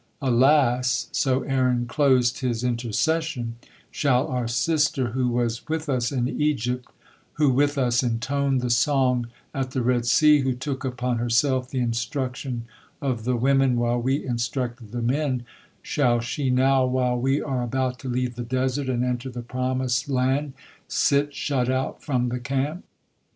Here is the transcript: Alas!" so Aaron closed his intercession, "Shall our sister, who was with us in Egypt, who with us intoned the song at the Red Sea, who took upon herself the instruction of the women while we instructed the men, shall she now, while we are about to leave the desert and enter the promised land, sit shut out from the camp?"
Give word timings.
Alas!" 0.23 1.09
so 1.11 1.43
Aaron 1.43 1.85
closed 1.85 2.39
his 2.39 2.63
intercession, 2.63 3.57
"Shall 3.91 4.25
our 4.29 4.47
sister, 4.47 5.09
who 5.11 5.27
was 5.27 5.69
with 5.69 5.87
us 5.87 6.11
in 6.11 6.27
Egypt, 6.41 6.89
who 7.33 7.51
with 7.51 7.77
us 7.77 8.01
intoned 8.01 8.61
the 8.61 8.71
song 8.71 9.27
at 9.53 9.69
the 9.69 9.83
Red 9.83 10.07
Sea, 10.07 10.39
who 10.39 10.53
took 10.55 10.83
upon 10.83 11.19
herself 11.19 11.69
the 11.69 11.81
instruction 11.81 12.65
of 12.99 13.25
the 13.25 13.35
women 13.35 13.75
while 13.75 14.01
we 14.01 14.25
instructed 14.25 14.91
the 14.91 15.03
men, 15.03 15.43
shall 15.83 16.19
she 16.19 16.49
now, 16.49 16.83
while 16.83 17.15
we 17.19 17.39
are 17.39 17.61
about 17.61 17.99
to 17.99 18.09
leave 18.09 18.33
the 18.33 18.41
desert 18.41 18.89
and 18.89 19.05
enter 19.05 19.29
the 19.29 19.43
promised 19.43 20.09
land, 20.09 20.53
sit 20.87 21.35
shut 21.35 21.69
out 21.69 22.01
from 22.01 22.29
the 22.29 22.39
camp?" 22.39 22.85